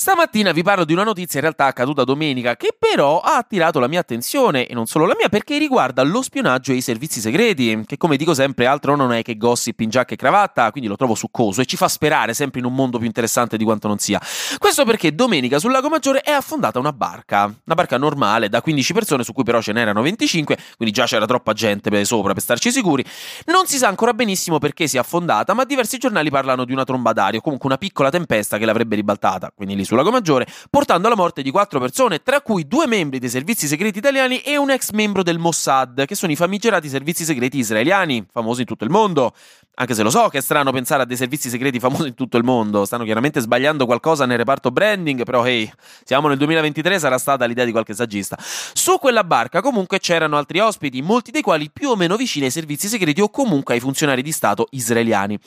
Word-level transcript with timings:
Stamattina 0.00 0.52
vi 0.52 0.62
parlo 0.62 0.84
di 0.84 0.92
una 0.92 1.02
notizia 1.02 1.40
in 1.40 1.44
realtà 1.46 1.66
accaduta 1.66 2.04
domenica 2.04 2.54
che 2.54 2.68
però 2.78 3.18
ha 3.18 3.36
attirato 3.36 3.80
la 3.80 3.88
mia 3.88 3.98
attenzione 3.98 4.68
e 4.68 4.72
non 4.72 4.86
solo 4.86 5.06
la 5.06 5.16
mia 5.18 5.28
perché 5.28 5.58
riguarda 5.58 6.04
lo 6.04 6.22
spionaggio 6.22 6.70
e 6.70 6.76
i 6.76 6.80
servizi 6.80 7.18
segreti, 7.18 7.82
che 7.84 7.96
come 7.96 8.16
dico 8.16 8.32
sempre 8.32 8.66
altro 8.66 8.94
non 8.94 9.12
è 9.12 9.22
che 9.22 9.36
gossip 9.36 9.80
in 9.80 9.90
giacca 9.90 10.14
e 10.14 10.16
cravatta, 10.16 10.70
quindi 10.70 10.88
lo 10.88 10.94
trovo 10.94 11.16
succoso 11.16 11.62
e 11.62 11.64
ci 11.64 11.76
fa 11.76 11.88
sperare 11.88 12.32
sempre 12.32 12.60
in 12.60 12.66
un 12.66 12.76
mondo 12.76 12.98
più 12.98 13.08
interessante 13.08 13.56
di 13.56 13.64
quanto 13.64 13.88
non 13.88 13.98
sia. 13.98 14.22
Questo 14.58 14.84
perché 14.84 15.16
domenica 15.16 15.58
sul 15.58 15.72
Lago 15.72 15.88
Maggiore 15.88 16.20
è 16.20 16.30
affondata 16.30 16.78
una 16.78 16.92
barca, 16.92 17.46
una 17.46 17.74
barca 17.74 17.98
normale 17.98 18.48
da 18.48 18.62
15 18.62 18.92
persone 18.92 19.24
su 19.24 19.32
cui 19.32 19.42
però 19.42 19.60
ce 19.60 19.72
n'erano 19.72 20.00
25, 20.00 20.56
quindi 20.76 20.94
già 20.94 21.06
c'era 21.06 21.26
troppa 21.26 21.52
gente 21.54 22.04
sopra 22.04 22.34
per 22.34 22.42
starci 22.42 22.70
sicuri. 22.70 23.04
Non 23.46 23.66
si 23.66 23.78
sa 23.78 23.88
ancora 23.88 24.14
benissimo 24.14 24.58
perché 24.58 24.86
sia 24.86 25.00
affondata, 25.00 25.54
ma 25.54 25.64
diversi 25.64 25.98
giornali 25.98 26.30
parlano 26.30 26.64
di 26.64 26.70
una 26.70 26.84
tromba 26.84 27.12
d'aria, 27.12 27.40
comunque 27.40 27.66
una 27.68 27.78
piccola 27.78 28.10
tempesta 28.10 28.58
che 28.58 28.64
l'avrebbe 28.64 28.94
ribaltata, 28.94 29.50
quindi 29.52 29.74
lì 29.74 29.86
sul 29.88 29.96
Lago 29.96 30.10
Maggiore, 30.10 30.46
portando 30.68 31.06
alla 31.06 31.16
morte 31.16 31.40
di 31.40 31.50
quattro 31.50 31.80
persone, 31.80 32.22
tra 32.22 32.42
cui 32.42 32.68
due 32.68 32.86
membri 32.86 33.18
dei 33.18 33.30
servizi 33.30 33.66
segreti 33.66 33.98
italiani 33.98 34.40
e 34.40 34.58
un 34.58 34.70
ex 34.70 34.90
membro 34.90 35.22
del 35.22 35.38
Mossad, 35.38 36.04
che 36.04 36.14
sono 36.14 36.30
i 36.30 36.36
famigerati 36.36 36.90
servizi 36.90 37.24
segreti 37.24 37.58
israeliani, 37.58 38.26
famosi 38.30 38.60
in 38.60 38.66
tutto 38.66 38.84
il 38.84 38.90
mondo. 38.90 39.32
Anche 39.80 39.94
se 39.94 40.02
lo 40.02 40.10
so 40.10 40.28
che 40.28 40.38
è 40.38 40.40
strano 40.40 40.72
pensare 40.72 41.02
a 41.02 41.04
dei 41.04 41.16
servizi 41.16 41.48
segreti 41.48 41.78
famosi 41.78 42.08
in 42.08 42.14
tutto 42.14 42.36
il 42.36 42.42
mondo, 42.42 42.84
stanno 42.84 43.04
chiaramente 43.04 43.38
sbagliando 43.38 43.86
qualcosa 43.86 44.26
nel 44.26 44.36
reparto 44.36 44.72
branding, 44.72 45.22
però 45.22 45.46
hey, 45.46 45.70
siamo 46.02 46.26
nel 46.26 46.36
2023, 46.36 46.98
sarà 46.98 47.16
stata 47.16 47.44
l'idea 47.44 47.64
di 47.64 47.70
qualche 47.70 47.94
saggista. 47.94 48.36
Su 48.40 48.98
quella 48.98 49.22
barca 49.22 49.60
comunque 49.60 50.00
c'erano 50.00 50.36
altri 50.36 50.58
ospiti, 50.58 51.00
molti 51.00 51.30
dei 51.30 51.42
quali 51.42 51.70
più 51.72 51.90
o 51.90 51.96
meno 51.96 52.16
vicini 52.16 52.46
ai 52.46 52.50
servizi 52.50 52.88
segreti 52.88 53.20
o 53.20 53.30
comunque 53.30 53.74
ai 53.74 53.80
funzionari 53.80 54.20
di 54.20 54.32
Stato 54.32 54.66
israeliani. 54.70 55.38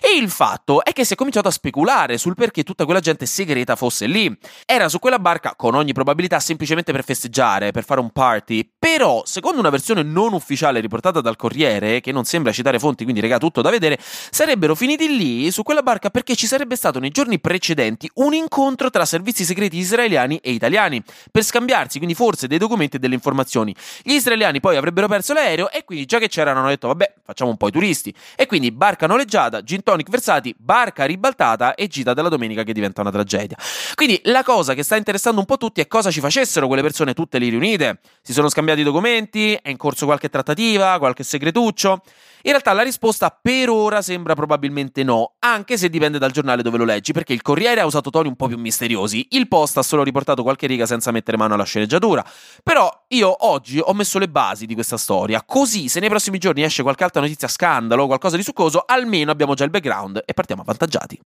E 0.00 0.16
il 0.20 0.30
fatto 0.30 0.82
è 0.82 0.92
che 0.92 1.04
si 1.04 1.12
è 1.12 1.16
cominciato 1.16 1.46
a 1.46 1.52
speculare 1.52 2.18
sul 2.18 2.34
perché 2.34 2.64
tutta 2.64 2.86
quella 2.86 2.98
gente 2.98 3.24
segreta 3.24 3.76
fosse 3.76 4.06
lì. 4.06 4.36
Era 4.64 4.88
su 4.88 4.98
quella 4.98 5.20
barca, 5.20 5.54
con 5.56 5.76
ogni 5.76 5.92
probabilità, 5.92 6.40
semplicemente 6.40 6.90
per 6.90 7.04
festeggiare, 7.04 7.70
per 7.70 7.84
fare 7.84 8.00
un 8.00 8.10
party, 8.10 8.68
però, 8.76 9.22
secondo 9.24 9.60
una 9.60 9.70
versione 9.70 10.02
non 10.02 10.32
ufficiale 10.32 10.80
riportata 10.80 11.20
dal 11.20 11.36
Corriere, 11.36 12.00
che 12.00 12.10
non 12.10 12.24
sembra 12.24 12.50
citare 12.50 12.80
fonti, 12.80 13.04
quindi 13.04 13.20
regà 13.20 13.38
tutto 13.38 13.62
da 13.62 13.74
vedere, 13.78 13.98
sarebbero 14.00 14.74
finiti 14.74 15.16
lì 15.16 15.50
su 15.50 15.62
quella 15.62 15.82
barca 15.82 16.10
perché 16.10 16.34
ci 16.34 16.46
sarebbe 16.46 16.76
stato 16.76 16.98
nei 16.98 17.10
giorni 17.10 17.38
precedenti 17.38 18.10
un 18.14 18.34
incontro 18.34 18.90
tra 18.90 19.04
servizi 19.04 19.44
segreti 19.44 19.78
israeliani 19.78 20.38
e 20.42 20.52
italiani 20.52 21.02
per 21.30 21.42
scambiarsi 21.42 21.98
quindi 21.98 22.14
forse 22.14 22.46
dei 22.46 22.58
documenti 22.58 22.96
e 22.96 22.98
delle 22.98 23.14
informazioni. 23.14 23.74
Gli 24.02 24.12
israeliani 24.12 24.60
poi 24.60 24.76
avrebbero 24.76 25.08
perso 25.08 25.32
l'aereo 25.32 25.70
e 25.70 25.84
quindi 25.84 26.04
già 26.06 26.18
che 26.18 26.28
c'erano 26.28 26.60
hanno 26.60 26.68
detto 26.68 26.88
vabbè 26.88 27.14
facciamo 27.24 27.50
un 27.50 27.56
po' 27.56 27.68
i 27.68 27.72
turisti 27.72 28.14
e 28.36 28.46
quindi 28.46 28.70
barca 28.70 29.06
noleggiata, 29.06 29.62
gin 29.62 29.82
tonic 29.82 30.08
versati, 30.08 30.54
barca 30.56 31.04
ribaltata 31.04 31.74
e 31.74 31.88
gita 31.88 32.14
della 32.14 32.28
domenica 32.28 32.62
che 32.62 32.72
diventa 32.72 33.00
una 33.00 33.10
tragedia. 33.10 33.56
Quindi 33.94 34.20
la 34.24 34.42
cosa 34.42 34.74
che 34.74 34.82
sta 34.82 34.96
interessando 34.96 35.40
un 35.40 35.46
po' 35.46 35.56
tutti 35.56 35.80
è 35.80 35.86
cosa 35.86 36.10
ci 36.10 36.20
facessero 36.20 36.66
quelle 36.66 36.82
persone 36.82 37.14
tutte 37.14 37.38
lì 37.38 37.48
riunite. 37.48 38.00
Si 38.22 38.32
sono 38.32 38.48
scambiati 38.48 38.80
i 38.80 38.84
documenti, 38.84 39.58
è 39.60 39.70
in 39.70 39.76
corso 39.76 40.06
qualche 40.06 40.28
trattativa, 40.28 40.98
qualche 40.98 41.24
segretuccio. 41.24 42.02
In 42.46 42.52
realtà 42.52 42.72
la 42.74 42.82
risposta 42.82 43.36
per 43.42 43.68
ora 43.70 44.00
sembra 44.02 44.34
probabilmente 44.34 45.02
no, 45.02 45.34
anche 45.40 45.76
se 45.76 45.88
dipende 45.88 46.18
dal 46.18 46.30
giornale 46.30 46.62
dove 46.62 46.78
lo 46.78 46.84
leggi, 46.84 47.10
perché 47.10 47.32
il 47.32 47.42
Corriere 47.42 47.80
ha 47.80 47.86
usato 47.86 48.08
toni 48.08 48.28
un 48.28 48.36
po' 48.36 48.46
più 48.46 48.56
misteriosi, 48.56 49.26
il 49.30 49.48
Post 49.48 49.78
ha 49.78 49.82
solo 49.82 50.04
riportato 50.04 50.44
qualche 50.44 50.68
riga 50.68 50.86
senza 50.86 51.10
mettere 51.10 51.36
mano 51.36 51.54
alla 51.54 51.64
sceneggiatura. 51.64 52.24
Però 52.62 52.88
io 53.08 53.46
oggi 53.48 53.80
ho 53.80 53.92
messo 53.94 54.20
le 54.20 54.28
basi 54.28 54.66
di 54.66 54.74
questa 54.74 54.96
storia, 54.96 55.42
così 55.44 55.88
se 55.88 55.98
nei 55.98 56.08
prossimi 56.08 56.38
giorni 56.38 56.62
esce 56.62 56.84
qualche 56.84 57.02
altra 57.02 57.20
notizia 57.20 57.48
scandalo, 57.48 58.06
qualcosa 58.06 58.36
di 58.36 58.44
succoso, 58.44 58.84
almeno 58.86 59.32
abbiamo 59.32 59.54
già 59.54 59.64
il 59.64 59.70
background 59.70 60.22
e 60.24 60.32
partiamo 60.32 60.62
avvantaggiati. 60.62 61.18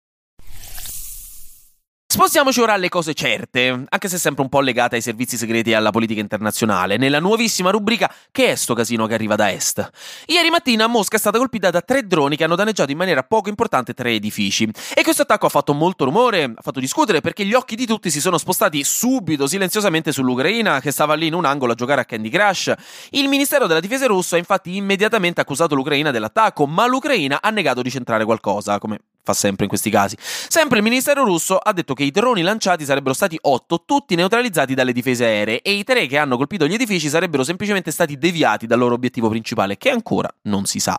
Spostiamoci 2.20 2.60
ora 2.60 2.74
alle 2.74 2.90
cose 2.90 3.14
certe, 3.14 3.86
anche 3.88 4.10
se 4.10 4.18
sempre 4.18 4.44
un 4.44 4.50
po' 4.50 4.60
legate 4.60 4.98
ai 4.98 5.02
servizi 5.02 5.38
segreti 5.38 5.70
e 5.70 5.76
alla 5.76 5.90
politica 5.90 6.20
internazionale, 6.20 6.98
nella 6.98 7.22
nuovissima 7.22 7.70
rubrica 7.70 8.14
Che 8.30 8.52
è 8.52 8.56
sto 8.56 8.74
casino 8.74 9.08
che 9.08 9.14
arriva 9.14 9.38
da 9.38 9.50
est? 9.50 9.90
Ieri 10.26 10.50
mattina 10.50 10.88
Mosca 10.88 11.16
è 11.16 11.20
stata 11.20 11.38
colpita 11.38 11.70
da 11.70 11.80
tre 11.80 12.06
droni 12.06 12.36
che 12.36 12.44
hanno 12.44 12.58
danneggiato 12.58 12.92
in 12.92 12.98
maniera 12.98 13.24
poco 13.24 13.48
importante 13.48 13.94
tre 13.94 14.12
edifici. 14.12 14.70
E 14.94 15.02
questo 15.02 15.22
attacco 15.22 15.46
ha 15.46 15.50
fatto 15.50 15.74
molto 15.74 16.04
rumore, 16.04 16.44
ha 16.44 16.62
fatto 16.62 16.82
discutere 16.82 17.22
perché 17.22 17.46
gli 17.46 17.54
occhi 17.54 17.78
di 17.78 17.86
tutti 17.86 18.12
si 18.12 18.20
sono 18.20 18.38
spostati 18.38 18.84
subito, 18.84 19.48
silenziosamente 19.48 20.12
sull'Ucraina, 20.12 20.82
che 20.82 20.92
stava 20.92 21.14
lì 21.14 21.28
in 21.28 21.34
un 21.36 21.46
angolo 21.46 21.72
a 21.72 21.76
giocare 21.76 22.02
a 22.02 22.06
Candy 22.06 22.28
Crush. 22.28 22.74
Il 23.12 23.30
Ministero 23.30 23.66
della 23.66 23.80
Difesa 23.80 24.08
russo 24.08 24.36
ha 24.36 24.38
infatti 24.38 24.76
immediatamente 24.76 25.40
accusato 25.40 25.74
l'Ucraina 25.74 26.12
dell'attacco, 26.12 26.68
ma 26.68 26.86
l'Ucraina 26.86 27.40
ha 27.42 27.50
negato 27.50 27.82
di 27.82 27.90
centrare 27.90 28.26
qualcosa, 28.26 28.78
come 28.78 29.00
fa 29.24 29.34
sempre 29.34 29.64
in 29.64 29.70
questi 29.70 29.90
casi. 29.90 30.16
Sempre 30.20 30.78
il 30.78 30.84
ministero 30.84 31.24
russo 31.24 31.58
ha 31.58 31.72
detto 31.74 31.94
che 31.94 32.04
i 32.04 32.12
droni 32.12 32.42
lanciati 32.42 32.86
sarebbero 32.86 33.14
stati 33.14 33.38
8, 33.40 33.84
tutti 33.86 34.16
neutralizzati 34.16 34.74
dalle 34.74 34.94
difese 34.94 35.26
aeree, 35.26 35.62
e 35.62 35.72
i 35.74 35.84
tre 35.84 36.08
che 36.08 36.18
hanno 36.18 36.38
colpito 36.38 36.68
gli 36.68 36.74
edifici 36.74 37.10
sarebbero 37.10 37.44
semplicemente 37.44 37.92
stati 37.92 38.18
deviati 38.18 38.66
dal 38.66 38.80
loro 38.80 38.96
obiettivo 38.96 39.30
principale, 39.30 39.78
che 39.78 39.90
ancora 39.90 40.30
non 40.44 40.66
si 40.66 40.80
sa. 40.80 40.98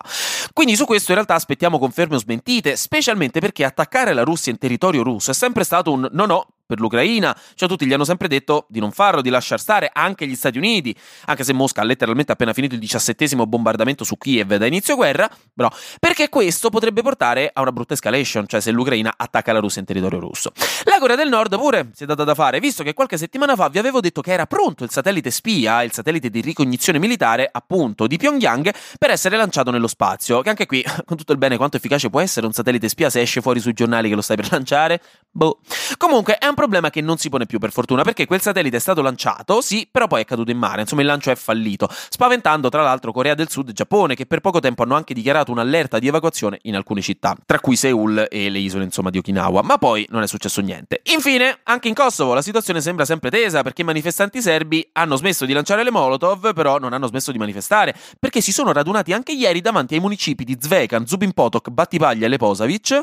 Quindi 0.53 0.77
su 0.77 0.85
questo 0.85 1.11
in 1.11 1.17
realtà 1.17 1.35
aspettiamo 1.35 1.79
conferme 1.79 2.17
o 2.17 2.19
smentite, 2.19 2.77
specialmente 2.77 3.41
perché 3.41 3.65
attaccare 3.65 4.13
la 4.13 4.23
Russia 4.23 4.53
in 4.53 4.59
territorio 4.59 5.03
russo 5.03 5.31
è 5.31 5.35
sempre 5.35 5.65
stato 5.65 5.93
un 5.93 6.09
no 6.11 6.27
no, 6.27 6.47
per 6.71 6.79
l'Ucraina, 6.79 7.37
cioè 7.57 7.69
tutti 7.69 7.85
gli 7.85 7.93
hanno 7.93 8.05
sempre 8.05 8.29
detto 8.29 8.67
di 8.69 8.79
non 8.79 8.93
farlo, 8.93 9.23
di 9.23 9.29
lasciar 9.29 9.59
stare, 9.59 9.91
anche 9.93 10.25
gli 10.25 10.37
Stati 10.37 10.57
Uniti, 10.57 10.95
anche 11.27 11.43
se 11.43 11.53
Mosca 11.53 11.81
ha 11.81 11.85
letteralmente 11.85 12.31
appena 12.31 12.53
finito 12.53 12.75
il 12.75 12.81
diciassettesimo 12.81 13.45
bombardamento 13.45 14.05
su 14.05 14.17
Kiev 14.17 14.55
da 14.55 14.67
inizio 14.67 14.95
guerra, 14.95 15.29
però, 15.53 15.69
perché 15.99 16.29
questo 16.29 16.71
potrebbe 16.71 17.03
portare 17.03 17.51
a 17.53 17.61
una 17.61 17.73
brutta 17.73 17.95
escalation, 17.95 18.47
cioè 18.47 18.61
se 18.61 18.71
l'Ucraina 18.71 19.15
attacca 19.17 19.53
la 19.53 19.59
Russia 19.59 19.81
in 19.81 19.87
territorio 19.87 20.21
russo. 20.21 20.53
La 20.85 20.99
Corea 21.01 21.17
del 21.17 21.29
Nord 21.29 21.59
pure 21.59 21.91
si 21.93 22.05
è 22.05 22.07
data 22.07 22.23
da 22.23 22.35
fare, 22.35 22.61
visto 22.61 22.85
che 22.85 22.95
qualche 22.95 23.19
settimana 23.19 23.57
fa 23.57 23.69
vi 23.69 23.79
avevo 23.81 24.01
detto 24.01 24.21
che 24.21 24.31
era 24.31 24.47
pronto 24.47 24.85
il 24.85 24.91
satellite 24.91 25.33
spia, 25.33 25.83
il 25.83 25.91
satellite 25.91 26.31
di 26.31 26.41
ricognizione 26.41 27.01
militare, 27.01 27.49
appunto, 27.51 28.07
di 28.07 28.17
Pyongyang, 28.17 28.73
per 28.97 29.11
essere 29.11 29.37
lanciato 29.37 29.73
nello 29.73 29.89
spazio, 29.89 30.41
che 30.43 30.51
anche 30.51 30.67
qui, 30.67 30.85
con 31.05 31.17
tutto 31.17 31.33
il 31.33 31.39
bene, 31.39 31.57
quanto 31.57 31.79
efficace 31.79 32.11
può 32.11 32.21
essere 32.21 32.47
un 32.47 32.53
satellite 32.53 32.89
spia 32.89 33.11
se 33.11 33.21
esce 33.21 33.41
fuori 33.41 33.59
sui 33.59 33.73
giornali 33.73 34.09
che 34.09 34.15
lo 34.15 34.23
stai 34.23 34.37
per 34.37 34.49
lanciare? 34.53 35.01
Boh. 35.31 35.61
Comunque, 35.97 36.39
è 36.39 36.47
un 36.47 36.55
problema 36.61 36.91
che 36.91 37.01
non 37.01 37.17
si 37.17 37.31
pone 37.31 37.47
più 37.47 37.59
per 37.59 37.73
fortuna 37.73 38.03
perché 38.03 38.27
quel 38.27 38.43
satellite 38.43 38.77
è 38.77 38.81
stato 38.81 39.01
lanciato, 39.01 39.63
sì, 39.63 39.89
però 39.91 40.07
poi 40.07 40.21
è 40.21 40.25
caduto 40.27 40.51
in 40.51 40.59
mare, 40.59 40.83
insomma 40.83 41.01
il 41.01 41.07
lancio 41.07 41.31
è 41.31 41.35
fallito, 41.35 41.89
spaventando 41.91 42.69
tra 42.69 42.83
l'altro 42.83 43.13
Corea 43.13 43.33
del 43.33 43.49
Sud 43.49 43.71
e 43.71 43.73
Giappone 43.73 44.15
che 44.15 44.27
per 44.27 44.41
poco 44.41 44.61
tempo 44.61 44.83
hanno 44.83 44.95
anche 44.95 45.15
dichiarato 45.15 45.53
un'allerta 45.53 45.99
di 45.99 46.09
evacuazione 46.09 46.59
in 46.65 46.77
alcune 46.77 47.01
città, 47.01 47.35
tra 47.47 47.61
cui 47.61 47.77
Seoul 47.77 48.27
e 48.29 48.51
le 48.51 48.59
isole 48.59 48.85
insomma 48.85 49.09
di 49.09 49.17
Okinawa, 49.17 49.63
ma 49.63 49.79
poi 49.79 50.07
non 50.11 50.21
è 50.21 50.27
successo 50.27 50.61
niente. 50.61 51.01
Infine, 51.15 51.61
anche 51.63 51.89
in 51.89 51.95
Kosovo 51.95 52.35
la 52.35 52.43
situazione 52.43 52.83
sembra 52.83 53.07
sempre 53.07 53.31
tesa 53.31 53.63
perché 53.63 53.81
i 53.81 53.87
manifestanti 53.87 54.43
serbi 54.43 54.87
hanno 54.93 55.17
smesso 55.17 55.47
di 55.47 55.55
lanciare 55.55 55.83
le 55.83 55.91
Molotov, 55.91 56.53
però 56.53 56.79
non 56.79 56.93
hanno 56.93 57.07
smesso 57.07 57.33
di 57.33 57.39
manifestare, 57.39 57.95
perché 58.19 58.43
si 58.43 58.53
sono 58.53 58.73
radunati 58.73 59.15
anche 59.15 59.33
ieri 59.33 59.63
davanti 59.63 59.95
ai 59.95 60.01
municipi 60.01 60.45
di 60.45 60.59
Zvekan, 60.61 61.07
Zubin 61.07 61.33
Potok, 61.33 61.71
Battipaglia 61.71 62.27
e 62.27 62.29
Leposavic 62.29 63.03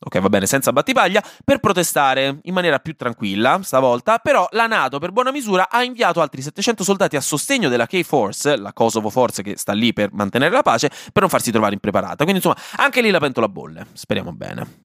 ok 0.00 0.20
va 0.20 0.28
bene, 0.28 0.46
senza 0.46 0.72
battipaglia, 0.72 1.22
per 1.44 1.58
protestare 1.58 2.38
in 2.42 2.54
maniera 2.54 2.78
più 2.78 2.94
tranquilla 2.94 3.60
stavolta, 3.62 4.18
però 4.18 4.48
la 4.52 4.66
Nato 4.66 4.98
per 4.98 5.12
buona 5.12 5.30
misura 5.30 5.68
ha 5.68 5.82
inviato 5.82 6.20
altri 6.20 6.42
700 6.42 6.84
soldati 6.84 7.16
a 7.16 7.20
sostegno 7.20 7.68
della 7.68 7.86
K-Force, 7.86 8.56
la 8.56 8.72
Kosovo 8.72 9.10
Force 9.10 9.42
che 9.42 9.56
sta 9.56 9.72
lì 9.72 9.92
per 9.92 10.10
mantenere 10.12 10.52
la 10.52 10.62
pace, 10.62 10.88
per 10.88 11.22
non 11.22 11.28
farsi 11.28 11.50
trovare 11.50 11.74
impreparata. 11.74 12.24
Quindi 12.24 12.36
insomma, 12.36 12.56
anche 12.76 13.00
lì 13.00 13.10
la 13.10 13.20
pentola 13.20 13.48
bolle, 13.48 13.86
speriamo 13.92 14.32
bene. 14.32 14.84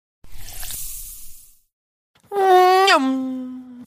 Mm-hmm. 2.34 3.23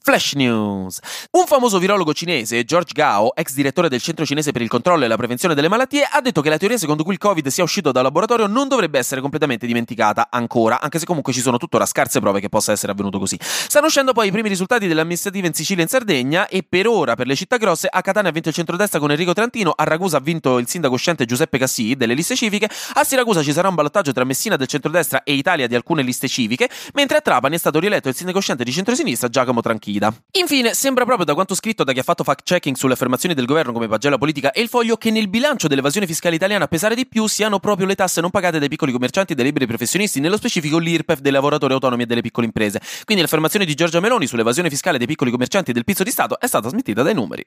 Flash 0.07 0.35
News. 0.35 0.99
Un 1.31 1.45
famoso 1.47 1.79
virologo 1.79 2.13
cinese, 2.13 2.63
George 2.63 2.93
Gao, 2.93 3.35
ex 3.35 3.53
direttore 3.53 3.89
del 3.89 4.01
Centro 4.01 4.25
Cinese 4.25 4.53
per 4.53 4.61
il 4.61 4.69
Controllo 4.69 5.03
e 5.03 5.07
la 5.09 5.17
Prevenzione 5.17 5.53
delle 5.53 5.67
Malattie, 5.67 6.07
ha 6.09 6.21
detto 6.21 6.39
che 6.39 6.47
la 6.47 6.57
teoria 6.57 6.77
secondo 6.77 7.03
cui 7.03 7.11
il 7.11 7.19
Covid 7.19 7.45
sia 7.47 7.61
uscito 7.61 7.91
dal 7.91 8.03
laboratorio 8.03 8.47
non 8.47 8.69
dovrebbe 8.69 8.99
essere 8.99 9.19
completamente 9.19 9.67
dimenticata 9.67 10.29
ancora, 10.31 10.79
anche 10.79 10.97
se 10.97 11.05
comunque 11.05 11.33
ci 11.33 11.41
sono 11.41 11.57
tuttora 11.57 11.85
scarse 11.85 12.21
prove 12.21 12.39
che 12.39 12.47
possa 12.47 12.71
essere 12.71 12.93
avvenuto 12.93 13.19
così. 13.19 13.37
Stanno 13.41 13.87
uscendo 13.87 14.13
poi 14.13 14.29
i 14.29 14.31
primi 14.31 14.47
risultati 14.47 14.87
delle 14.87 15.01
amministrative 15.01 15.47
in 15.47 15.53
Sicilia 15.53 15.81
e 15.81 15.83
in 15.83 15.89
Sardegna 15.89 16.47
e 16.47 16.63
per 16.63 16.87
ora 16.87 17.15
per 17.15 17.27
le 17.27 17.35
città 17.35 17.57
grosse 17.57 17.89
a 17.91 18.01
Catania 18.01 18.29
ha 18.29 18.33
vinto 18.33 18.47
il 18.47 18.55
centrodestra 18.55 18.99
con 18.99 19.11
Enrico 19.11 19.33
Trantino, 19.33 19.73
a 19.75 19.83
Ragusa 19.83 20.15
ha 20.15 20.21
vinto 20.21 20.57
il 20.57 20.69
sindaco 20.69 20.93
uscente 20.93 21.25
Giuseppe 21.25 21.57
Cassi 21.57 21.97
delle 21.97 22.13
liste 22.13 22.37
civiche, 22.37 22.69
a 22.93 23.03
Siracusa 23.03 23.43
ci 23.43 23.51
sarà 23.51 23.67
un 23.67 23.75
ballottaggio 23.75 24.13
tra 24.13 24.23
Messina 24.23 24.55
del 24.55 24.67
centrodestra 24.67 25.23
e 25.23 25.33
Italia 25.33 25.67
di 25.67 25.75
alcune 25.75 26.01
liste 26.01 26.29
civiche, 26.29 26.69
mentre 26.93 27.17
a 27.17 27.19
Trapani 27.19 27.55
è 27.55 27.59
stato 27.59 27.77
rieletto 27.77 28.07
il 28.07 28.15
sindaco 28.15 28.37
uscente 28.37 28.63
di 28.63 28.71
centrosinistra 28.71 29.27
Giacomo 29.27 29.59
Tranchida. 29.97 30.13
Infine, 30.31 30.73
sembra 30.73 31.03
proprio 31.03 31.25
da 31.25 31.33
quanto 31.33 31.55
scritto 31.55 31.83
da 31.83 31.91
chi 31.91 31.99
ha 31.99 32.03
fatto 32.03 32.23
fact-checking 32.23 32.75
sulle 32.75 32.93
affermazioni 32.93 33.35
del 33.35 33.45
governo 33.45 33.71
come 33.71 33.87
pagella 33.87 34.17
politica 34.17 34.51
e 34.51 34.61
il 34.61 34.69
foglio 34.69 34.97
che 34.97 35.11
nel 35.11 35.27
bilancio 35.27 35.67
dell'evasione 35.67 36.05
fiscale 36.05 36.35
italiana 36.35 36.65
a 36.65 36.67
pesare 36.67 36.95
di 36.95 37.07
più 37.07 37.27
siano 37.27 37.59
proprio 37.59 37.85
le 37.87 37.95
tasse 37.95 38.21
non 38.21 38.29
pagate 38.29 38.59
dai 38.59 38.69
piccoli 38.69 38.91
commercianti 38.91 39.33
e 39.33 39.35
dai 39.35 39.45
liberi 39.45 39.65
professionisti, 39.65 40.19
nello 40.19 40.37
specifico 40.37 40.77
l'IRPEF 40.77 41.19
dei 41.19 41.31
lavoratori 41.31 41.73
autonomi 41.73 42.03
e 42.03 42.05
delle 42.05 42.21
piccole 42.21 42.45
imprese. 42.45 42.81
Quindi 43.03 43.23
l'affermazione 43.23 43.65
di 43.65 43.73
Giorgia 43.73 43.99
Meloni 43.99 44.27
sull'evasione 44.27 44.69
fiscale 44.69 44.97
dei 44.97 45.07
piccoli 45.07 45.31
commercianti 45.31 45.71
e 45.71 45.73
del 45.73 45.83
pizzo 45.83 46.03
di 46.03 46.11
Stato 46.11 46.39
è 46.39 46.47
stata 46.47 46.69
smentita 46.69 47.01
dai 47.01 47.13
numeri. 47.13 47.43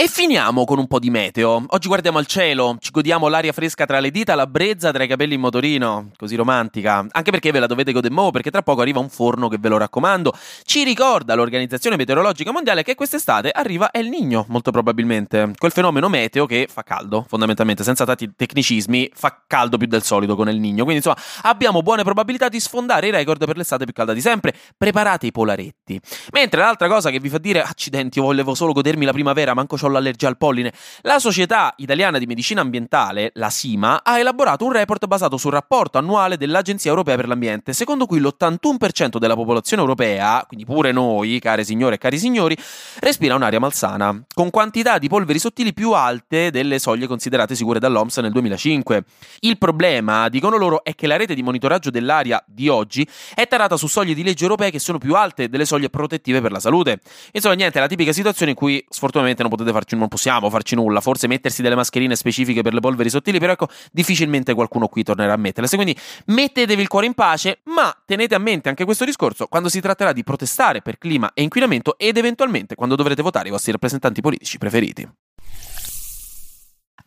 E 0.00 0.06
finiamo 0.06 0.64
con 0.64 0.78
un 0.78 0.86
po' 0.86 1.00
di 1.00 1.10
meteo. 1.10 1.64
Oggi 1.66 1.88
guardiamo 1.88 2.18
al 2.18 2.26
cielo, 2.26 2.76
ci 2.78 2.92
godiamo 2.92 3.26
l'aria 3.26 3.50
fresca 3.50 3.84
tra 3.84 3.98
le 3.98 4.12
dita, 4.12 4.36
la 4.36 4.46
brezza 4.46 4.92
tra 4.92 5.02
i 5.02 5.08
capelli 5.08 5.34
in 5.34 5.40
motorino, 5.40 6.10
così 6.16 6.36
romantica. 6.36 7.04
Anche 7.10 7.32
perché 7.32 7.50
ve 7.50 7.58
la 7.58 7.66
dovete 7.66 7.90
godere 7.90 8.14
mo', 8.14 8.30
perché 8.30 8.52
tra 8.52 8.62
poco 8.62 8.82
arriva 8.82 9.00
un 9.00 9.08
forno 9.08 9.48
che 9.48 9.56
ve 9.58 9.68
lo 9.68 9.76
raccomando. 9.76 10.32
Ci 10.62 10.84
ricorda 10.84 11.34
l'Organizzazione 11.34 11.96
Meteorologica 11.96 12.52
Mondiale 12.52 12.84
che 12.84 12.94
quest'estate 12.94 13.50
arriva 13.50 13.90
El 13.90 14.08
Niño, 14.08 14.44
molto 14.50 14.70
probabilmente. 14.70 15.50
Quel 15.58 15.72
fenomeno 15.72 16.08
meteo 16.08 16.46
che 16.46 16.68
fa 16.70 16.84
caldo, 16.84 17.24
fondamentalmente, 17.26 17.82
senza 17.82 18.04
tanti 18.04 18.30
tecnicismi, 18.36 19.10
fa 19.12 19.42
caldo 19.48 19.78
più 19.78 19.88
del 19.88 20.04
solito 20.04 20.36
con 20.36 20.46
El 20.46 20.60
Niño. 20.60 20.84
Quindi 20.84 21.04
insomma, 21.04 21.16
abbiamo 21.42 21.82
buone 21.82 22.04
probabilità 22.04 22.48
di 22.48 22.60
sfondare 22.60 23.08
i 23.08 23.10
record 23.10 23.44
per 23.44 23.56
l'estate 23.56 23.82
più 23.82 23.94
calda 23.94 24.12
di 24.12 24.20
sempre. 24.20 24.54
Preparate 24.76 25.26
i 25.26 25.32
polaretti. 25.32 26.00
Mentre 26.30 26.60
l'altra 26.60 26.86
cosa 26.86 27.10
che 27.10 27.18
vi 27.18 27.28
fa 27.28 27.38
dire, 27.38 27.62
accidenti, 27.62 28.20
io 28.20 28.26
volevo 28.26 28.54
solo 28.54 28.72
godermi 28.72 29.04
la 29.04 29.12
primavera, 29.12 29.54
manco 29.54 29.74
c'ho 29.74 29.86
l'allergia 29.92 30.28
al 30.28 30.36
polline. 30.36 30.72
La 31.02 31.18
Società 31.18 31.74
Italiana 31.76 32.18
di 32.18 32.26
Medicina 32.26 32.60
Ambientale, 32.60 33.30
la 33.34 33.50
SIMA, 33.50 34.02
ha 34.02 34.18
elaborato 34.18 34.64
un 34.64 34.72
report 34.72 35.06
basato 35.06 35.36
sul 35.36 35.52
rapporto 35.52 35.98
annuale 35.98 36.36
dell'Agenzia 36.36 36.90
Europea 36.90 37.16
per 37.16 37.28
l'Ambiente, 37.28 37.72
secondo 37.72 38.06
cui 38.06 38.20
l'81% 38.20 39.18
della 39.18 39.34
popolazione 39.34 39.82
europea, 39.82 40.44
quindi 40.46 40.64
pure 40.64 40.92
noi, 40.92 41.38
care 41.38 41.64
signore 41.64 41.96
e 41.96 41.98
cari 41.98 42.18
signori, 42.18 42.56
respira 43.00 43.34
un'aria 43.34 43.60
malsana, 43.60 44.24
con 44.34 44.50
quantità 44.50 44.98
di 44.98 45.08
polveri 45.08 45.38
sottili 45.38 45.72
più 45.72 45.92
alte 45.92 46.50
delle 46.50 46.78
soglie 46.78 47.06
considerate 47.06 47.54
sicure 47.54 47.78
dall'OMS 47.78 48.18
nel 48.18 48.32
2005. 48.32 49.04
Il 49.40 49.58
problema, 49.58 50.28
dicono 50.28 50.56
loro, 50.56 50.84
è 50.84 50.94
che 50.94 51.06
la 51.06 51.16
rete 51.16 51.34
di 51.34 51.42
monitoraggio 51.42 51.90
dell'aria 51.90 52.42
di 52.46 52.68
oggi 52.68 53.06
è 53.34 53.46
tarata 53.46 53.76
su 53.76 53.86
soglie 53.86 54.14
di 54.14 54.22
legge 54.22 54.44
europee 54.44 54.70
che 54.70 54.78
sono 54.78 54.98
più 54.98 55.14
alte 55.14 55.48
delle 55.48 55.64
soglie 55.64 55.90
protettive 55.90 56.40
per 56.40 56.52
la 56.52 56.60
salute. 56.60 57.00
Insomma, 57.32 57.54
niente, 57.54 57.78
è 57.78 57.80
la 57.80 57.88
tipica 57.88 58.12
situazione 58.12 58.52
in 58.52 58.56
cui 58.56 58.84
sfortunatamente 58.88 59.42
non 59.42 59.50
potete 59.50 59.67
farci, 59.72 59.96
non 59.96 60.08
possiamo 60.08 60.50
farci 60.50 60.74
nulla, 60.74 61.00
forse 61.00 61.26
mettersi 61.26 61.62
delle 61.62 61.74
mascherine 61.74 62.16
specifiche 62.16 62.62
per 62.62 62.74
le 62.74 62.80
polveri 62.80 63.10
sottili, 63.10 63.38
però 63.38 63.52
ecco, 63.52 63.68
difficilmente 63.92 64.54
qualcuno 64.54 64.88
qui 64.88 65.02
tornerà 65.02 65.32
a 65.32 65.36
metterle. 65.36 65.68
Quindi 65.68 65.96
mettetevi 66.26 66.80
il 66.82 66.88
cuore 66.88 67.06
in 67.06 67.14
pace, 67.14 67.60
ma 67.64 67.94
tenete 68.04 68.34
a 68.34 68.38
mente 68.38 68.68
anche 68.68 68.84
questo 68.84 69.04
discorso 69.04 69.46
quando 69.46 69.68
si 69.68 69.80
tratterà 69.80 70.12
di 70.12 70.24
protestare 70.24 70.82
per 70.82 70.98
clima 70.98 71.30
e 71.34 71.42
inquinamento 71.42 71.96
ed 71.98 72.16
eventualmente 72.16 72.74
quando 72.74 72.96
dovrete 72.96 73.22
votare 73.22 73.48
i 73.48 73.50
vostri 73.50 73.72
rappresentanti 73.72 74.20
politici 74.20 74.58
preferiti. 74.58 75.08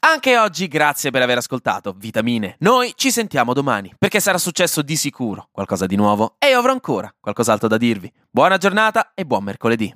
Anche 0.03 0.35
oggi 0.35 0.67
grazie 0.67 1.11
per 1.11 1.21
aver 1.21 1.37
ascoltato 1.37 1.93
Vitamine. 1.95 2.55
Noi 2.59 2.93
ci 2.95 3.11
sentiamo 3.11 3.53
domani, 3.53 3.93
perché 3.99 4.19
sarà 4.19 4.39
successo 4.39 4.81
di 4.81 4.95
sicuro 4.95 5.49
qualcosa 5.51 5.85
di 5.85 5.95
nuovo 5.95 6.37
e 6.39 6.49
io 6.49 6.57
avrò 6.57 6.71
ancora 6.71 7.13
qualcos'altro 7.19 7.67
da 7.67 7.77
dirvi. 7.77 8.11
Buona 8.27 8.57
giornata 8.57 9.11
e 9.13 9.25
buon 9.25 9.43
mercoledì. 9.43 9.95